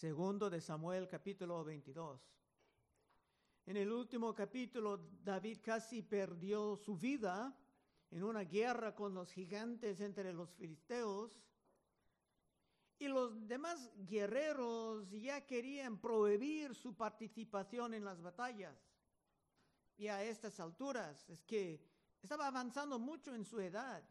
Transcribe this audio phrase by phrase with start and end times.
[0.00, 2.18] Segundo de Samuel capítulo 22.
[3.66, 7.54] En el último capítulo, David casi perdió su vida
[8.10, 11.38] en una guerra con los gigantes entre los filisteos.
[12.98, 18.78] Y los demás guerreros ya querían prohibir su participación en las batallas.
[19.98, 21.78] Y a estas alturas es que
[22.22, 24.02] estaba avanzando mucho en su edad.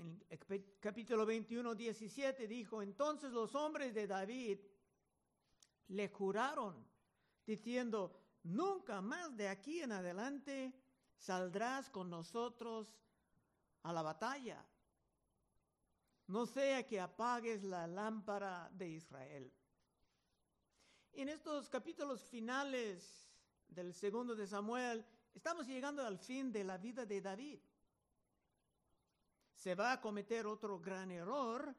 [0.00, 4.58] En el capítulo 21, 17 dijo, entonces los hombres de David
[5.88, 6.86] le juraron,
[7.44, 10.72] diciendo, nunca más de aquí en adelante
[11.18, 12.96] saldrás con nosotros
[13.82, 14.64] a la batalla.
[16.28, 19.52] No sea que apagues la lámpara de Israel.
[21.12, 23.28] En estos capítulos finales
[23.68, 27.60] del segundo de Samuel, estamos llegando al fin de la vida de David.
[29.60, 31.76] Se va a cometer otro gran error,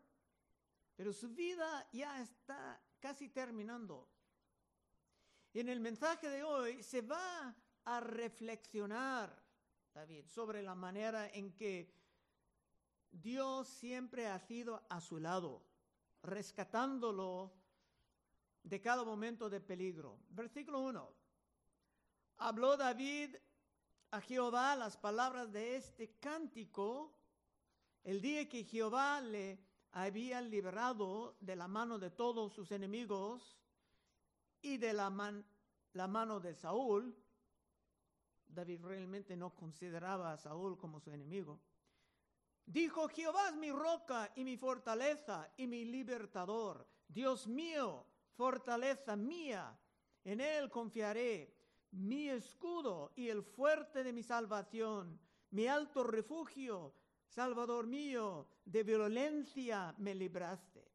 [0.95, 4.07] pero su vida ya está casi terminando.
[5.51, 9.35] En el mensaje de hoy se va a reflexionar,
[9.95, 11.91] David, sobre la manera en que
[13.09, 15.65] Dios siempre ha sido a su lado,
[16.21, 17.51] rescatándolo
[18.61, 20.19] de cada momento de peligro.
[20.29, 21.15] Versículo 1.
[22.37, 23.37] Habló David
[24.11, 27.17] a Jehová las palabras de este cántico
[28.03, 29.59] el día que Jehová le
[29.91, 33.57] había liberado de la mano de todos sus enemigos
[34.61, 35.11] y de la,
[35.93, 37.15] la mano de Saúl,
[38.47, 41.59] David realmente no consideraba a Saúl como su enemigo.
[42.65, 46.87] Dijo, Jehová es mi roca y mi fortaleza y mi libertador.
[47.07, 49.77] Dios mío, fortaleza mía,
[50.23, 51.57] en él confiaré.
[51.91, 56.93] Mi escudo y el fuerte de mi salvación, mi alto refugio,
[57.31, 60.85] Salvador mío, de violencia me libraste.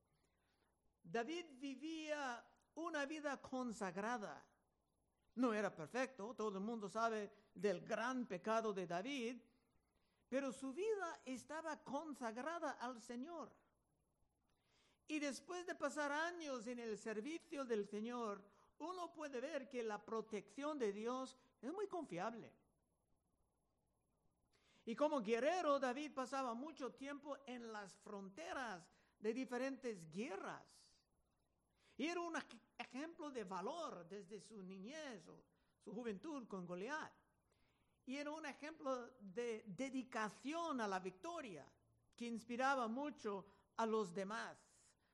[1.03, 4.45] David vivía una vida consagrada.
[5.37, 9.41] No era perfecto, todo el mundo sabe del gran pecado de David,
[10.29, 13.51] pero su vida estaba consagrada al Señor.
[15.09, 18.45] Y después de pasar años en el servicio del Señor,
[18.79, 22.53] uno puede ver que la protección de Dios es muy confiable.
[24.87, 28.89] Y como guerrero, David pasaba mucho tiempo en las fronteras
[29.19, 30.65] de diferentes guerras.
[31.97, 32.35] Y era un
[32.79, 35.43] ejemplo de valor desde su niñez o
[35.83, 37.13] su juventud con Goliat.
[38.07, 41.67] Y era un ejemplo de dedicación a la victoria
[42.15, 43.45] que inspiraba mucho
[43.77, 44.57] a los demás.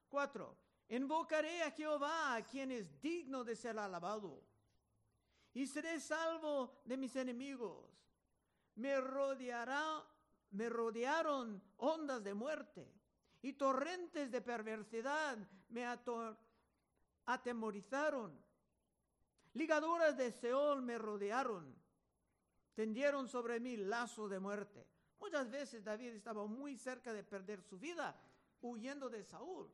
[0.07, 0.59] Cuatro,
[0.89, 4.45] invocaré a Jehová, quien es digno de ser alabado,
[5.55, 7.89] y seré salvo de mis enemigos.
[8.77, 10.05] Me rodeará,
[10.53, 12.91] me rodearon ondas de muerte
[13.43, 15.39] y torrentes de perversidad
[15.69, 15.87] me
[17.27, 18.41] atemorizaron.
[19.55, 21.75] Ligaduras de Seol me rodearon,
[22.75, 24.87] tendieron sobre mí lazo de muerte.
[25.21, 28.19] Muchas veces David estaba muy cerca de perder su vida
[28.63, 29.71] huyendo de Saúl.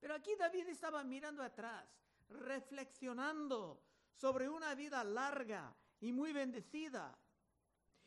[0.00, 1.88] Pero aquí David estaba mirando atrás,
[2.28, 3.80] reflexionando
[4.14, 7.18] sobre una vida larga y muy bendecida,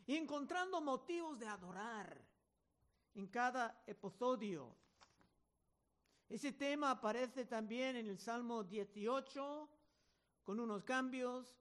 [0.06, 2.24] y encontrando motivos de adorar
[3.16, 4.76] en cada episodio
[6.30, 9.70] ese tema aparece también en el Salmo 18
[10.44, 11.56] con unos cambios,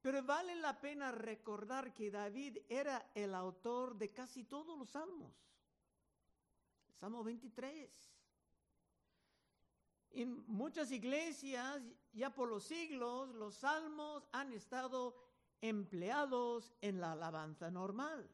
[0.00, 5.32] pero vale la pena recordar que David era el autor de casi todos los salmos.
[6.98, 7.90] Salmo 23.
[10.12, 15.25] En muchas iglesias, ya por los siglos, los salmos han estado
[15.60, 18.28] empleados en la alabanza normal.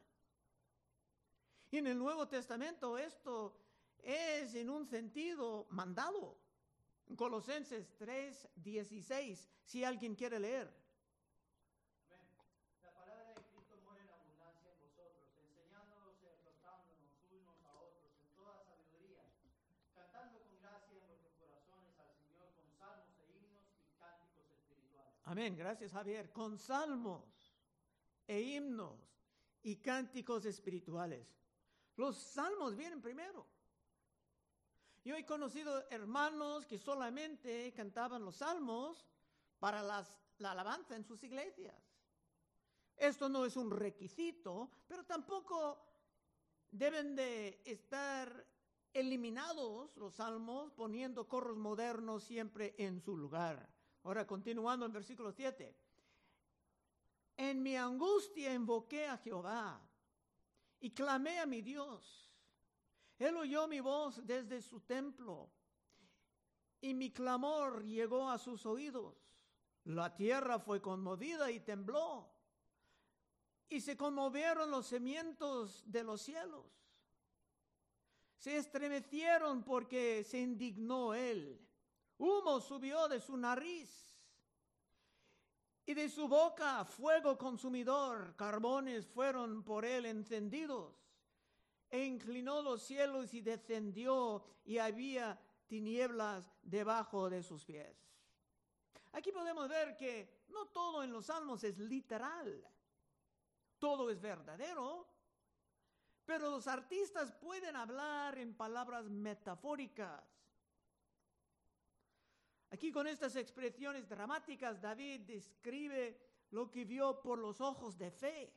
[1.71, 3.59] Y en el Nuevo Testamento esto
[4.03, 6.37] es en un sentido mandado.
[7.15, 10.71] Colosenses 3, 16, si alguien quiere leer.
[12.81, 18.11] La palabra de Cristo muere en abundancia en vosotros, enseñándonos y exhortándonos unos a otros
[18.21, 19.23] en toda sabiduría,
[19.95, 25.12] cantando con gracia en vuestros corazones al Señor con salmos e himnos y cánticos espirituales.
[25.25, 26.31] Amén, gracias Javier.
[26.31, 27.55] Con salmos
[28.27, 28.99] e himnos
[29.61, 31.27] y cánticos espirituales.
[31.95, 33.45] Los salmos vienen primero.
[35.05, 39.05] Yo he conocido hermanos que solamente cantaban los salmos
[39.59, 41.75] para las, la alabanza en sus iglesias.
[42.97, 45.85] Esto no es un requisito, pero tampoco
[46.71, 48.45] deben de estar
[48.93, 53.69] eliminados los salmos poniendo corros modernos siempre en su lugar.
[54.03, 55.75] Ahora, continuando en versículo 7.
[57.37, 59.81] En mi angustia invoqué a Jehová
[60.79, 62.31] y clamé a mi Dios.
[63.17, 65.49] Él oyó mi voz desde su templo
[66.81, 69.15] y mi clamor llegó a sus oídos.
[69.85, 72.29] La tierra fue conmovida y tembló
[73.69, 76.65] y se conmovieron los cimientos de los cielos.
[78.37, 81.65] Se estremecieron porque se indignó él.
[82.17, 84.03] Humo subió de su nariz
[85.85, 90.95] y de su boca fuego consumidor, carbones fueron por él encendidos.
[91.89, 97.95] E inclinó los cielos y descendió y había tinieblas debajo de sus pies.
[99.11, 102.67] Aquí podemos ver que no todo en los salmos es literal,
[103.77, 105.07] todo es verdadero,
[106.25, 110.23] pero los artistas pueden hablar en palabras metafóricas.
[112.73, 118.51] Aquí con estas expresiones dramáticas, David describe lo que vio por los ojos de fe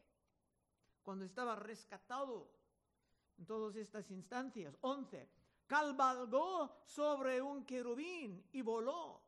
[1.03, 2.51] cuando estaba rescatado
[3.37, 4.79] en todas estas instancias.
[4.81, 5.29] 11.
[5.67, 9.21] Calvalgó sobre un querubín y voló.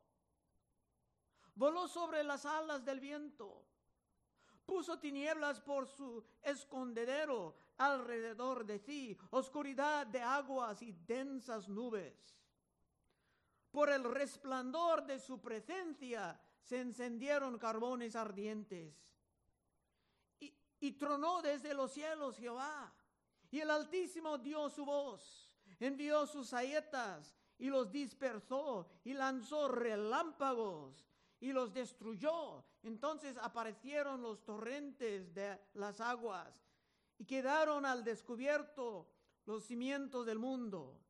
[1.53, 3.63] Voló sobre las alas del viento.
[4.65, 12.38] Puso tinieblas por su escondedero alrededor de sí, oscuridad de aguas y densas nubes
[13.71, 18.95] por el resplandor de su presencia se encendieron carbones ardientes.
[20.81, 22.93] Y, tronó desde los cielos Jehová.
[23.51, 31.05] Y el Altísimo dio su voz, envió sus saetas y los dispersó y lanzó relámpagos
[31.41, 32.63] y los destruyó.
[32.83, 36.53] Entonces aparecieron los torrentes de las aguas
[37.17, 39.09] y quedaron al descubierto
[39.45, 41.01] los cimientos del mundo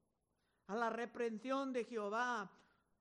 [0.69, 2.49] a la reprensión de Jehová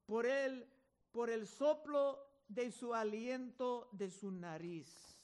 [0.06, 0.66] por él,
[1.12, 2.18] por el soplo
[2.48, 5.18] de su aliento de su nariz.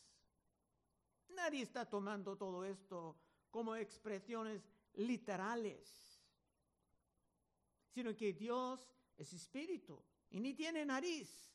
[1.30, 3.16] Nadie está tomando todo esto
[3.50, 6.22] como expresiones literales,
[7.88, 11.50] sino que Dios es espíritu y ni tiene nariz.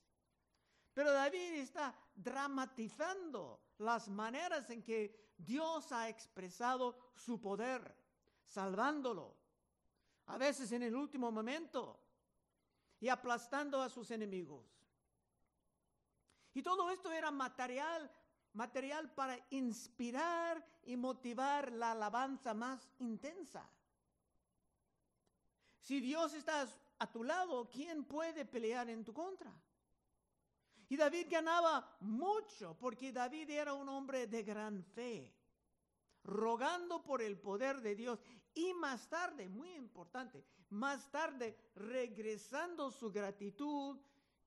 [0.91, 7.95] Pero David está dramatizando las maneras en que Dios ha expresado su poder,
[8.47, 9.38] salvándolo,
[10.29, 11.99] a veces en el último momento,
[12.99, 14.65] y aplastando a sus enemigos.
[16.53, 18.11] Y todo esto era material,
[18.53, 23.67] material para inspirar y motivar la alabanza más intensa.
[25.79, 26.67] Si Dios está
[26.99, 29.51] a tu lado, ¿quién puede pelear en tu contra?
[30.89, 35.33] Y David ganaba mucho porque David era un hombre de gran fe,
[36.29, 38.19] rogando por el poder de Dios
[38.53, 43.97] y más tarde, muy importante, más tarde regresando su gratitud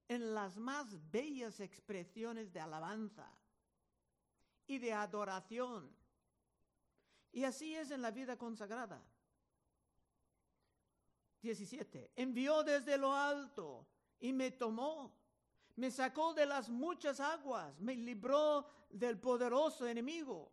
[0.09, 3.29] en las más bellas expresiones de alabanza
[4.67, 5.91] y de adoración.
[7.33, 9.03] Y así es en la vida consagrada.
[11.41, 12.13] 17.
[12.15, 13.87] Envió desde lo alto
[14.21, 15.13] y me tomó,
[15.75, 20.53] me sacó de las muchas aguas, me libró del poderoso enemigo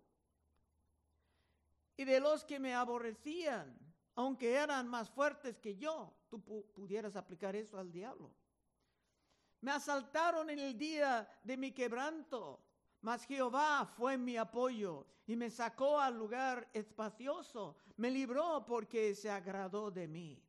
[2.00, 3.78] y de los que me aborrecían,
[4.16, 6.13] aunque eran más fuertes que yo.
[6.30, 6.42] Tú
[6.74, 8.34] pudieras aplicar eso al diablo.
[9.60, 12.63] Me asaltaron en el día de mi quebranto,
[13.01, 19.30] mas Jehová fue mi apoyo y me sacó al lugar espacioso, me libró porque se
[19.30, 20.42] agradó de mí.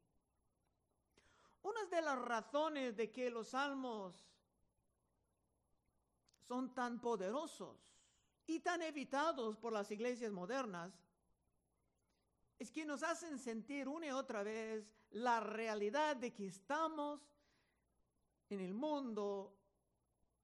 [1.63, 4.15] Una de las razones de que los salmos
[6.47, 7.93] son tan poderosos
[8.47, 11.10] y tan evitados por las iglesias modernas
[12.61, 17.19] es que nos hacen sentir una y otra vez la realidad de que estamos
[18.51, 19.57] en el mundo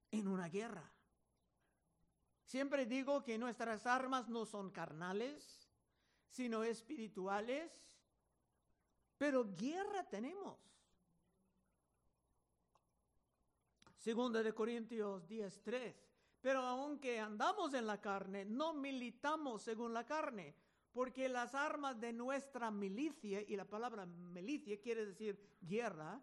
[0.09, 0.91] en una guerra.
[2.43, 5.69] Siempre digo que nuestras armas no son carnales,
[6.27, 7.71] sino espirituales,
[9.19, 10.57] pero guerra tenemos.
[13.95, 15.93] Segunda de Corintios 10:3.
[16.41, 20.55] Pero aunque andamos en la carne, no militamos según la carne
[20.91, 26.21] porque las armas de nuestra milicia, y la palabra milicia quiere decir guerra,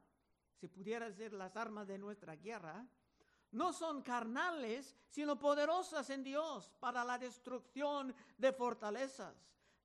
[0.60, 2.86] si pudiera ser las armas de nuestra guerra,
[3.52, 9.36] no son carnales, sino poderosas en Dios para la destrucción de fortalezas,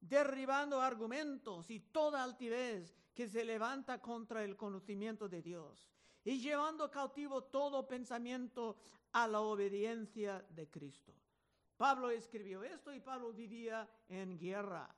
[0.01, 5.91] derribando argumentos y toda altivez que se levanta contra el conocimiento de Dios
[6.23, 8.77] y llevando cautivo todo pensamiento
[9.11, 11.13] a la obediencia de Cristo.
[11.79, 14.93] Pablo escribió esto y Pablo vivía en guerra.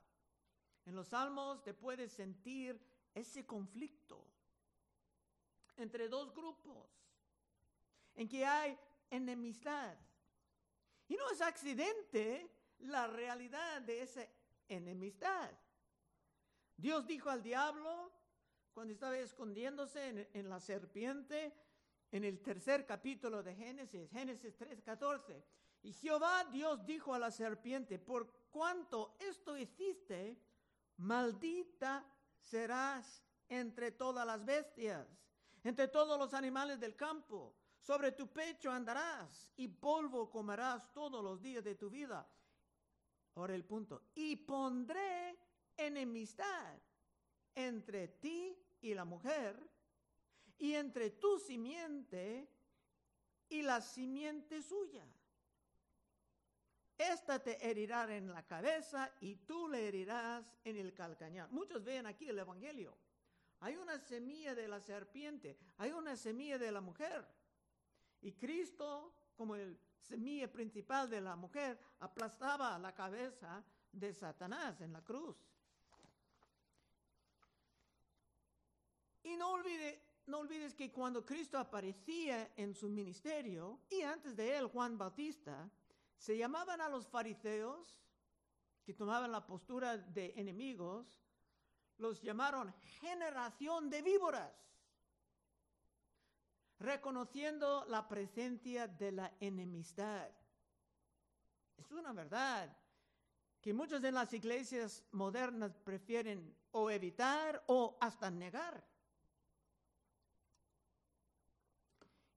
[0.84, 2.76] En los salmos te puedes sentir
[3.14, 4.26] ese conflicto
[5.76, 6.88] entre dos grupos
[8.16, 8.76] en que hay
[9.10, 9.96] enemistad.
[11.06, 14.26] Y no es accidente la realidad de esa
[14.68, 15.52] enemistad.
[16.76, 18.10] Dios dijo al diablo,
[18.74, 21.54] cuando estaba escondiéndose en, en la serpiente,
[22.12, 25.42] en el tercer capítulo de Génesis, Génesis 3:14,
[25.82, 30.38] y Jehová Dios dijo a la serpiente, por cuanto esto hiciste,
[30.98, 32.06] maldita
[32.38, 35.08] serás entre todas las bestias,
[35.64, 37.56] entre todos los animales del campo.
[37.80, 42.30] Sobre tu pecho andarás y polvo comerás todos los días de tu vida.
[43.34, 44.04] Ahora el punto.
[44.14, 45.36] Y pondré
[45.76, 46.78] enemistad
[47.54, 49.71] entre ti y la mujer,
[50.58, 52.48] y entre tu simiente
[53.48, 55.06] y la simiente suya.
[56.96, 61.50] Esta te herirá en la cabeza y tú le herirás en el calcañar.
[61.50, 62.96] Muchos ven aquí el Evangelio.
[63.60, 67.26] Hay una semilla de la serpiente, hay una semilla de la mujer.
[68.20, 74.92] Y Cristo, como el semilla principal de la mujer, aplastaba la cabeza de Satanás en
[74.92, 75.36] la cruz.
[79.24, 84.56] Y no, olvide, no olvides que cuando Cristo aparecía en su ministerio, y antes de
[84.56, 85.68] él Juan Bautista,
[86.16, 87.98] se llamaban a los fariseos,
[88.84, 91.20] que tomaban la postura de enemigos,
[91.98, 94.52] los llamaron generación de víboras,
[96.78, 100.28] reconociendo la presencia de la enemistad.
[101.76, 102.76] Es una verdad
[103.60, 108.91] que muchas de las iglesias modernas prefieren o evitar o hasta negar.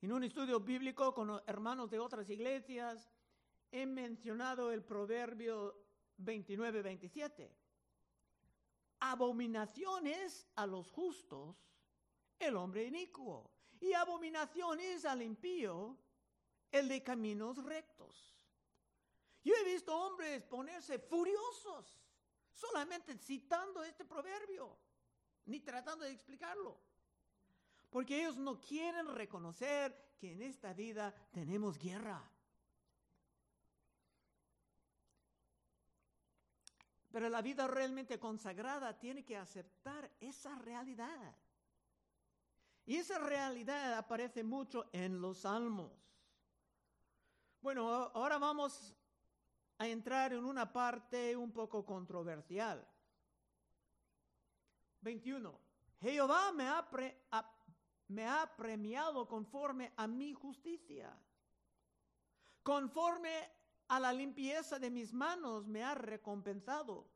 [0.06, 3.10] En un estudio bíblico con hermanos de otras iglesias,
[3.72, 5.84] he mencionado el proverbio
[6.20, 7.50] 29-27.
[9.00, 11.56] Abominaciones a los justos
[12.38, 15.98] el hombre inicuo y abominaciones al impío
[16.72, 18.38] el de caminos rectos.
[19.44, 22.00] Yo he visto hombres ponerse furiosos
[22.52, 24.78] solamente citando este proverbio,
[25.46, 26.80] ni tratando de explicarlo.
[27.90, 32.22] Porque ellos no quieren reconocer que en esta vida tenemos guerra.
[37.12, 41.36] Pero la vida realmente consagrada tiene que aceptar esa realidad.
[42.86, 45.92] Y esa realidad aparece mucho en los salmos.
[47.62, 48.94] Bueno, ahora vamos
[49.78, 52.86] a entrar en una parte un poco controversial.
[55.02, 55.60] 21.
[56.02, 56.86] Jehová me ha,
[58.08, 61.18] me ha premiado conforme a mi justicia.
[62.62, 63.52] Conforme
[63.88, 67.08] a la limpieza de mis manos me ha recompensado.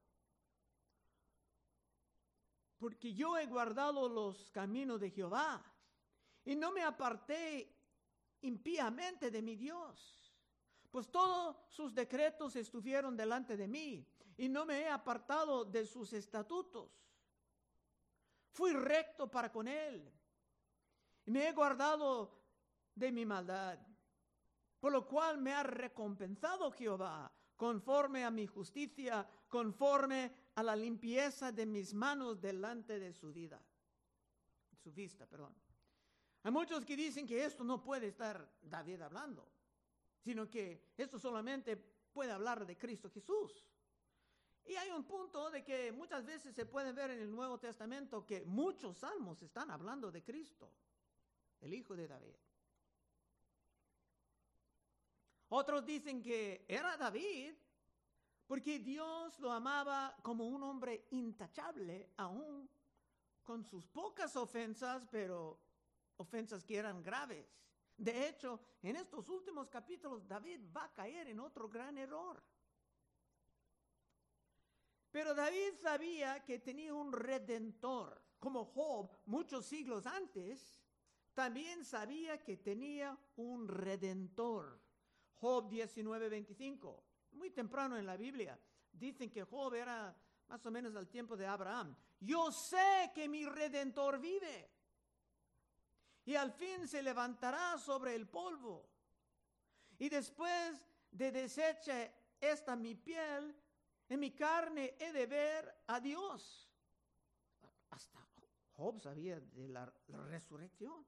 [2.78, 5.64] Porque yo he guardado los caminos de Jehová
[6.46, 7.76] y no me aparté
[8.42, 10.16] impíamente de mi Dios.
[10.90, 16.14] Pues todos sus decretos estuvieron delante de mí y no me he apartado de sus
[16.14, 16.90] estatutos.
[18.52, 20.19] Fui recto para con él
[21.30, 22.36] y me he guardado
[22.96, 23.78] de mi maldad
[24.80, 31.52] por lo cual me ha recompensado Jehová conforme a mi justicia, conforme a la limpieza
[31.52, 33.62] de mis manos delante de su vida,
[34.82, 35.54] su vista, perdón.
[36.42, 39.48] Hay muchos que dicen que esto no puede estar David hablando,
[40.24, 43.68] sino que esto solamente puede hablar de Cristo Jesús.
[44.66, 48.26] Y hay un punto de que muchas veces se puede ver en el Nuevo Testamento
[48.26, 50.72] que muchos salmos están hablando de Cristo,
[51.62, 52.36] el Hijo de David.
[55.50, 57.54] Otros dicen que era David
[58.46, 62.70] porque Dios lo amaba como un hombre intachable, aún
[63.44, 65.60] con sus pocas ofensas, pero
[66.18, 67.48] ofensas que eran graves.
[67.98, 72.42] De hecho, en estos últimos capítulos David va a caer en otro gran error.
[75.12, 80.79] Pero David sabía que tenía un redentor, como Job muchos siglos antes,
[81.40, 84.78] también sabía que tenía un redentor.
[85.36, 87.04] Job 19, 25.
[87.32, 88.60] Muy temprano en la Biblia.
[88.92, 90.14] Dicen que Job era
[90.50, 91.96] más o menos al tiempo de Abraham.
[92.20, 94.70] Yo sé que mi redentor vive.
[96.26, 98.90] Y al fin se levantará sobre el polvo.
[99.98, 103.56] Y después de deseche esta mi piel,
[104.10, 106.70] en mi carne he de ver a Dios.
[107.92, 108.20] Hasta
[108.74, 109.90] Job sabía de la
[110.28, 111.06] resurrección.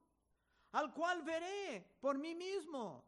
[0.72, 3.04] Al cual veré por mí mismo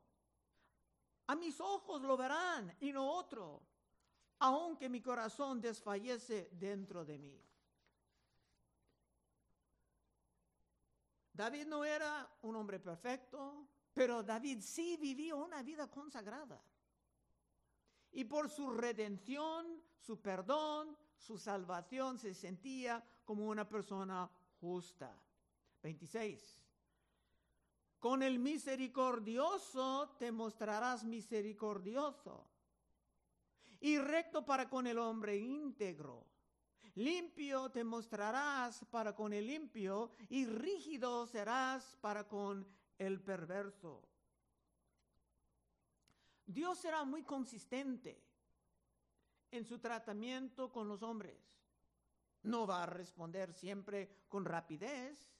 [1.27, 3.63] a mis ojos lo verán y no otro,
[4.41, 7.41] aunque mi corazón desfallece dentro de mí.
[11.33, 16.63] David no era un hombre perfecto, pero David sí vivió una vida consagrada.
[18.13, 24.31] Y por su redención, su perdón, su salvación se sentía como una persona
[24.61, 25.19] justa.
[25.83, 26.64] 26.
[28.05, 32.47] Con el misericordioso te mostrarás misericordioso
[33.81, 36.27] y recto para con el hombre íntegro.
[36.97, 42.69] Limpio te mostrarás para con el limpio y rígido serás para con
[42.99, 44.07] el perverso.
[46.45, 48.23] Dios será muy consistente
[49.51, 51.41] en su tratamiento con los hombres.
[52.43, 55.34] No va a responder siempre con rapidez,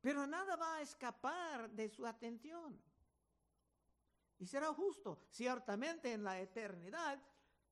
[0.00, 2.80] pero nada va a escapar de su atención.
[4.38, 7.20] Y será justo, ciertamente en la eternidad,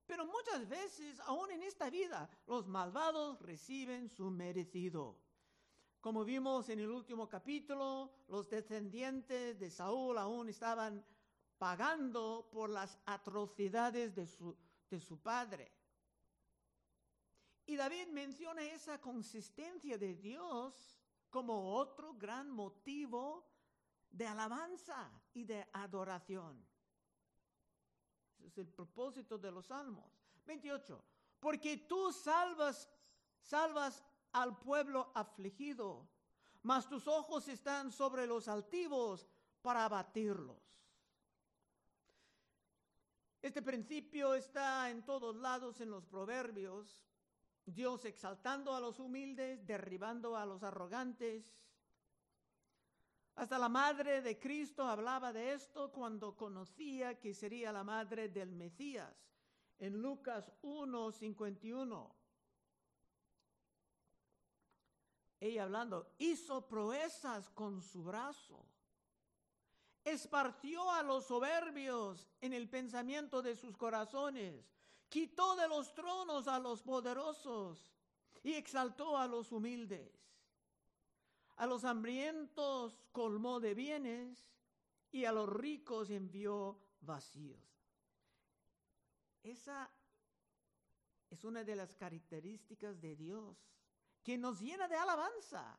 [0.06, 5.18] pero muchas veces, aún en esta vida, los malvados reciben su merecido.
[6.00, 11.04] Como vimos en el último capítulo, los descendientes de Saúl aún estaban
[11.56, 14.54] pagando por las atrocidades de su,
[14.90, 15.72] de su padre.
[17.66, 21.00] Y David menciona esa consistencia de Dios
[21.34, 23.44] como otro gran motivo
[24.08, 26.64] de alabanza y de adoración.
[28.38, 30.08] Ese es el propósito de los salmos.
[30.46, 31.04] 28.
[31.40, 32.88] Porque tú salvas,
[33.40, 36.08] salvas al pueblo afligido,
[36.62, 39.26] mas tus ojos están sobre los altivos
[39.60, 40.62] para abatirlos.
[43.42, 46.96] Este principio está en todos lados en los proverbios.
[47.66, 51.54] Dios exaltando a los humildes, derribando a los arrogantes.
[53.36, 58.52] Hasta la madre de Cristo hablaba de esto cuando conocía que sería la madre del
[58.52, 59.14] Mesías.
[59.78, 62.14] En Lucas 1:51.
[65.40, 68.64] Ella hablando, hizo proezas con su brazo
[70.04, 74.70] esparció a los soberbios en el pensamiento de sus corazones,
[75.14, 77.78] quitó de los tronos a los poderosos
[78.42, 80.10] y exaltó a los humildes.
[81.54, 84.50] A los hambrientos colmó de bienes
[85.12, 87.62] y a los ricos envió vacíos.
[89.44, 89.88] Esa
[91.30, 93.56] es una de las características de Dios,
[94.20, 95.78] que nos llena de alabanza.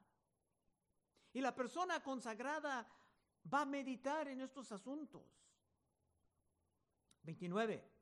[1.33, 2.87] Y la persona consagrada
[3.53, 5.27] va a meditar en estos asuntos.
[7.23, 7.94] 29.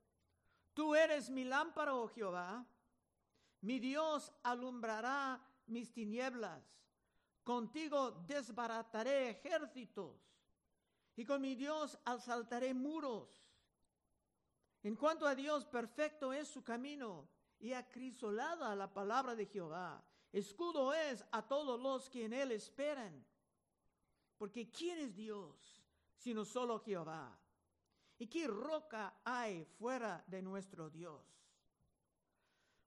[0.73, 2.65] Tú eres mi lámpara, oh Jehová.
[3.62, 6.63] Mi Dios alumbrará mis tinieblas.
[7.43, 10.19] Contigo desbarataré ejércitos.
[11.15, 13.29] Y con mi Dios asaltaré muros.
[14.81, 20.03] En cuanto a Dios, perfecto es su camino y acrisolada la palabra de Jehová.
[20.31, 23.25] Escudo es a todos los que en él esperan.
[24.38, 25.81] Porque ¿quién es Dios
[26.17, 27.38] sino solo Jehová?
[28.23, 31.21] ¿Y qué roca hay fuera de nuestro Dios?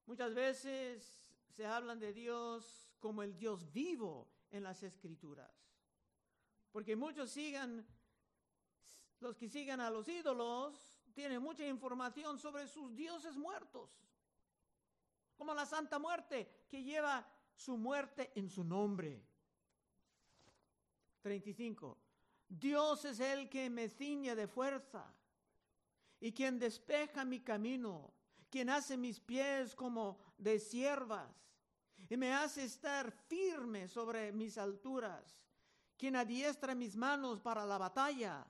[0.06, 5.52] Muchas veces se hablan de Dios como el Dios vivo en las escrituras.
[6.72, 7.86] Porque muchos sigan,
[9.20, 13.90] los que sigan a los ídolos, tienen mucha información sobre sus dioses muertos.
[15.36, 19.22] Como la Santa Muerte, que lleva su muerte en su nombre.
[21.20, 21.98] 35.
[22.48, 25.12] Dios es el que me ciñe de fuerza
[26.20, 28.12] y quien despeja mi camino,
[28.50, 31.30] quien hace mis pies como de siervas
[32.08, 35.38] y me hace estar firme sobre mis alturas,
[35.96, 38.46] quien adiestra mis manos para la batalla,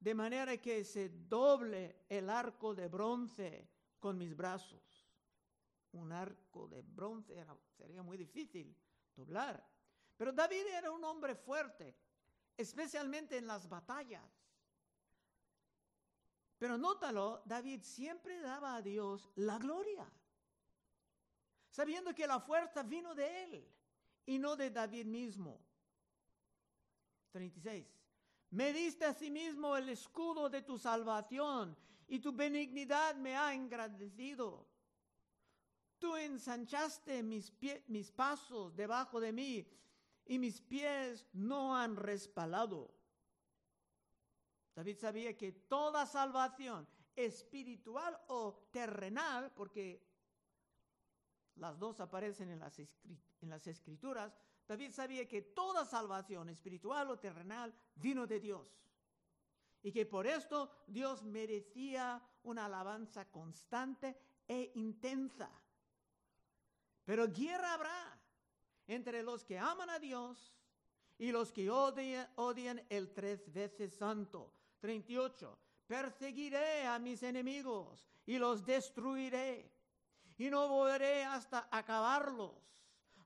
[0.00, 4.82] de manera que se doble el arco de bronce con mis brazos.
[5.92, 7.44] Un arco de bronce
[7.76, 8.76] sería muy difícil
[9.14, 9.64] doblar.
[10.16, 11.94] Pero David era un hombre fuerte,
[12.56, 14.45] especialmente en las batallas.
[16.58, 20.10] Pero nótalo, David siempre daba a Dios la gloria,
[21.70, 23.68] sabiendo que la fuerza vino de él
[24.24, 25.60] y no de David mismo.
[27.32, 27.86] 36.
[28.50, 31.76] Me diste a sí mismo el escudo de tu salvación
[32.08, 34.66] y tu benignidad me ha engrandecido.
[35.98, 37.52] Tú ensanchaste mis,
[37.88, 39.66] mis pasos debajo de mí
[40.24, 42.95] y mis pies no han respalado.
[44.76, 46.86] David sabía que toda salvación
[47.16, 50.06] espiritual o terrenal, porque
[51.56, 57.18] las dos aparecen en las, en las escrituras, David sabía que toda salvación espiritual o
[57.18, 58.68] terrenal vino de Dios.
[59.82, 64.14] Y que por esto Dios merecía una alabanza constante
[64.46, 65.50] e intensa.
[67.04, 68.20] Pero guerra habrá
[68.88, 70.54] entre los que aman a Dios
[71.18, 74.52] y los que odian, el tres veces santo.
[74.80, 75.58] 38.
[75.86, 79.72] Perseguiré a mis enemigos y los destruiré.
[80.38, 82.52] y no volveré hasta acabarlos.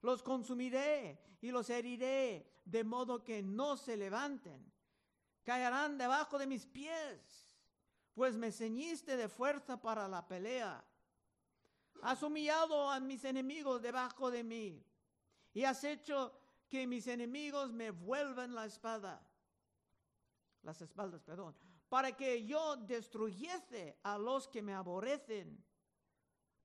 [0.03, 4.73] Los consumiré y los heriré, de modo que no se levanten.
[5.43, 7.57] Caerán debajo de mis pies,
[8.15, 10.85] pues me ceñiste de fuerza para la pelea.
[12.03, 14.85] Has humillado a mis enemigos debajo de mí
[15.53, 16.33] y has hecho
[16.69, 19.21] que mis enemigos me vuelvan la espada,
[20.63, 21.57] las espaldas, perdón,
[21.89, 25.65] para que yo destruyese a los que me aborrecen.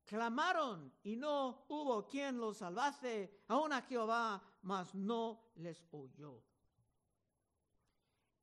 [0.06, 6.44] Clamaron y no hubo quien los salvase, aún a Jehová, mas no les oyó.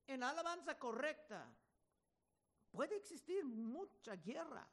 [0.08, 1.48] En alabanza correcta
[2.72, 4.68] puede existir mucha guerra.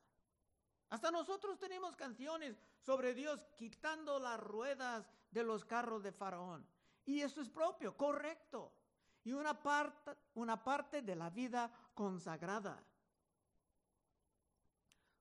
[0.90, 6.68] Hasta nosotros tenemos canciones sobre Dios quitando las ruedas de los carros de Faraón.
[7.06, 8.74] Y eso es propio, correcto.
[9.24, 12.84] Y una parte, una parte de la vida consagrada.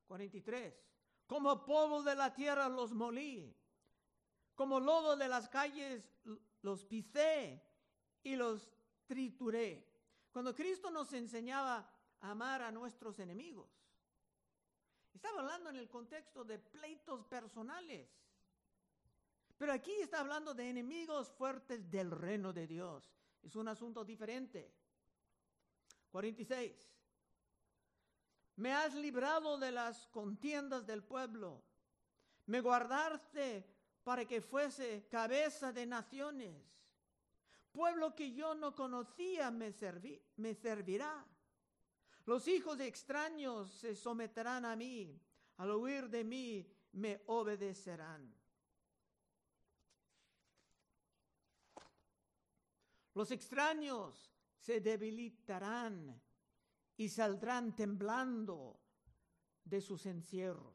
[0.07, 0.75] 43.
[1.27, 3.55] Como polvo de la tierra los molí.
[4.55, 6.03] Como lodo de las calles
[6.63, 7.63] los pisé
[8.23, 8.73] y los
[9.07, 9.87] trituré.
[10.33, 11.89] Cuando Cristo nos enseñaba
[12.21, 13.69] a amar a nuestros enemigos,
[15.15, 18.09] estaba hablando en el contexto de pleitos personales.
[19.57, 23.11] Pero aquí está hablando de enemigos fuertes del reino de Dios.
[23.49, 24.71] Es un asunto diferente.
[26.11, 26.95] 46.
[28.57, 31.65] Me has librado de las contiendas del pueblo.
[32.45, 33.65] Me guardaste
[34.03, 36.63] para que fuese cabeza de naciones.
[37.73, 41.27] Pueblo que yo no conocía me, servirá.
[42.27, 45.19] Los hijos de extraños se someterán a mí.
[45.57, 48.38] Al oír de mí me obedecerán.
[53.15, 56.21] Los extraños se debilitarán
[56.97, 58.81] y saldrán temblando
[59.65, 60.75] de sus encierros.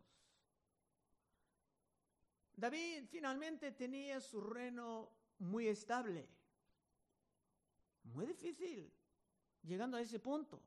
[2.55, 6.29] David finalmente tenía su reino muy estable.
[8.03, 8.93] Muy difícil
[9.63, 10.61] llegando a ese punto.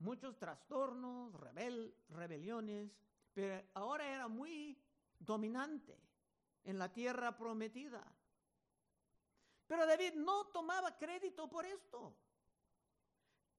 [0.00, 1.32] Muchos trastornos,
[2.08, 2.96] rebeliones,
[3.32, 4.80] pero ahora era muy
[5.18, 5.98] dominante
[6.64, 8.04] en la tierra prometida.
[9.68, 12.16] Pero David no tomaba crédito por esto,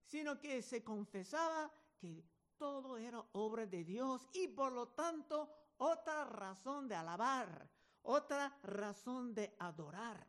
[0.04, 2.26] sino que se confesaba que
[2.58, 7.70] todo era obra de Dios y por lo tanto otra razón de alabar,
[8.02, 10.28] otra razón de adorar.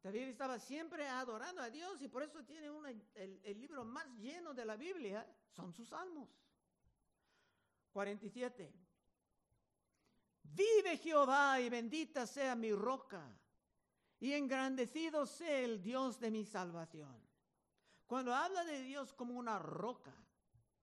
[0.00, 2.68] David estaba siempre adorando a Dios y por eso tiene
[3.14, 6.30] el, el libro más lleno de la Biblia, son sus salmos.
[7.90, 8.72] 47.
[10.44, 13.28] Vive Jehová y bendita sea mi roca
[14.20, 17.16] y engrandecido sea el Dios de mi salvación.
[18.06, 20.14] Cuando habla de Dios como una roca,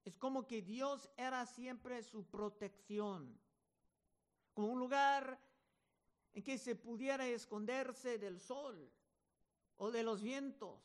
[0.05, 3.39] es como que Dios era siempre su protección,
[4.53, 5.39] como un lugar
[6.33, 8.91] en que se pudiera esconderse del sol
[9.77, 10.79] o de los vientos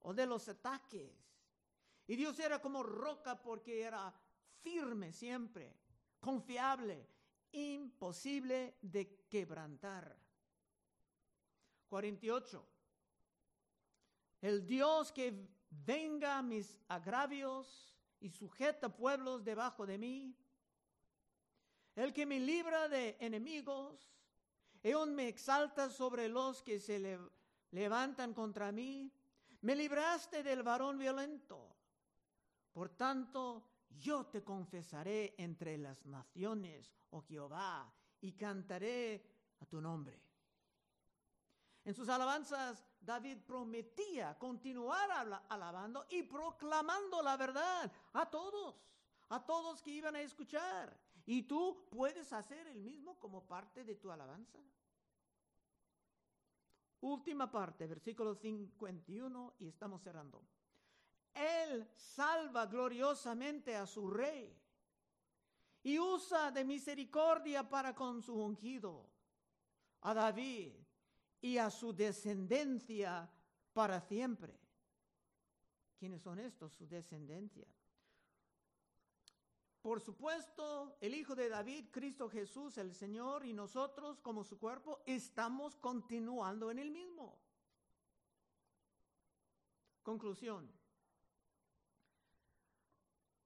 [0.00, 1.12] o de los ataques.
[2.06, 4.12] Y Dios era como roca porque era
[4.62, 5.76] firme siempre,
[6.20, 7.06] confiable,
[7.52, 10.23] imposible de quebrantar.
[11.94, 12.66] 48.
[14.40, 20.36] El Dios que venga mis agravios y sujeta pueblos debajo de mí.
[21.94, 24.10] El que me libra de enemigos.
[24.82, 27.16] Él me exalta sobre los que se
[27.70, 29.12] levantan contra mí.
[29.60, 31.76] Me libraste del varón violento.
[32.72, 39.24] Por tanto, yo te confesaré entre las naciones, oh Jehová, y cantaré
[39.60, 40.23] a tu nombre.
[41.84, 45.10] En sus alabanzas, David prometía continuar
[45.50, 48.74] alabando y proclamando la verdad a todos,
[49.28, 50.98] a todos que iban a escuchar.
[51.26, 54.58] Y tú puedes hacer el mismo como parte de tu alabanza.
[57.00, 60.42] Última parte, versículo 51, y estamos cerrando.
[61.34, 64.56] Él salva gloriosamente a su rey
[65.82, 69.06] y usa de misericordia para con su ungido,
[70.00, 70.83] a David
[71.44, 73.30] y a su descendencia
[73.74, 74.58] para siempre.
[75.98, 76.72] ¿Quiénes son estos?
[76.72, 77.66] Su descendencia.
[79.82, 85.02] Por supuesto, el Hijo de David, Cristo Jesús, el Señor, y nosotros como su cuerpo,
[85.04, 87.38] estamos continuando en el mismo.
[90.02, 90.72] Conclusión.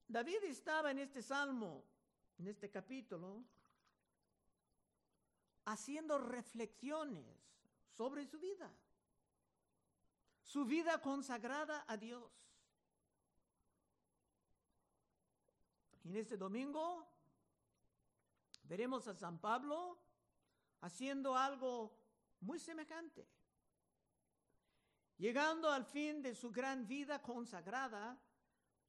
[0.07, 1.83] David estaba en este salmo,
[2.39, 3.43] en este capítulo,
[5.65, 7.49] haciendo reflexiones
[7.99, 8.73] sobre su vida,
[10.45, 12.31] su vida consagrada a Dios.
[16.05, 17.09] En este domingo
[18.63, 19.99] veremos a San Pablo
[20.81, 21.93] haciendo algo
[22.41, 23.27] muy semejante.
[25.17, 28.17] Llegando al fin de su gran vida consagrada,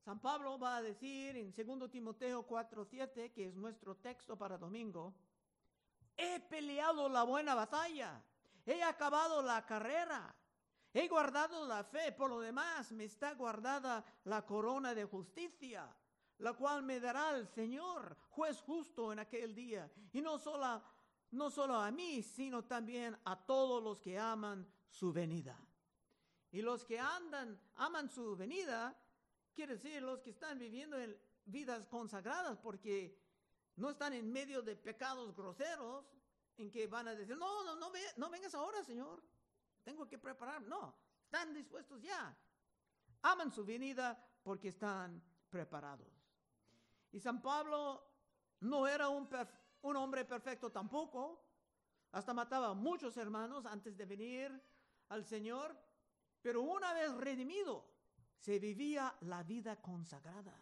[0.06, 5.16] San Pablo va a decir en 2 Timoteo 4:7, que es nuestro texto para domingo,
[6.16, 8.24] he peleado la buena batalla,
[8.70, 10.36] he acabado la carrera,
[10.94, 15.92] he guardado la fe, por lo demás me está guardada la corona de justicia,
[16.38, 20.84] la cual me dará el Señor, juez justo en aquel día, y no solo,
[21.32, 25.60] no solo a mí, sino también a todos los que aman su venida.
[26.52, 28.96] Y los que andan, aman su venida,
[29.54, 33.20] quiere decir los que están viviendo en vidas consagradas, porque
[33.78, 36.06] no están en medio de pecados groseros,
[36.60, 39.24] en que van a decir, no, no, no, no vengas ahora, Señor,
[39.84, 40.62] tengo que preparar.
[40.64, 40.94] No,
[41.24, 42.38] están dispuestos ya.
[43.22, 46.08] Aman su venida porque están preparados.
[47.12, 48.04] Y San Pablo
[48.60, 49.28] no era un,
[49.82, 51.46] un hombre perfecto tampoco,
[52.12, 54.62] hasta mataba a muchos hermanos antes de venir
[55.10, 55.78] al Señor,
[56.42, 57.90] pero una vez redimido,
[58.38, 60.56] se vivía la vida consagrada.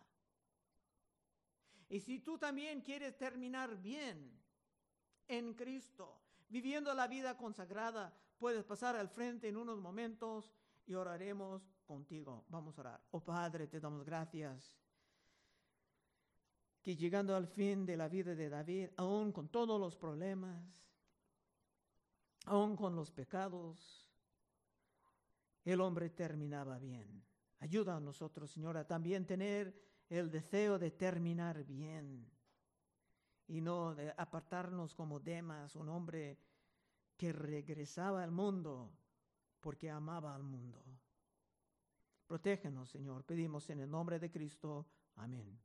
[1.90, 4.38] Y si tú también quieres terminar bien
[5.28, 10.54] en Cristo, viviendo la vida consagrada, puedes pasar al frente en unos momentos
[10.86, 12.46] y oraremos contigo.
[12.50, 13.02] Vamos a orar.
[13.12, 14.78] Oh Padre, te damos gracias
[16.82, 20.90] que llegando al fin de la vida de David, aún con todos los problemas,
[22.46, 24.10] aún con los pecados,
[25.66, 27.26] el hombre terminaba bien.
[27.60, 29.78] Ayuda a nosotros, Señora, también tener
[30.10, 32.32] el deseo de terminar bien
[33.48, 36.38] y no de apartarnos como Demas, un hombre
[37.16, 38.92] que regresaba al mundo
[39.60, 40.84] porque amaba al mundo.
[42.28, 44.86] Protégenos, Señor, pedimos en el nombre de Cristo.
[45.16, 45.60] Amén.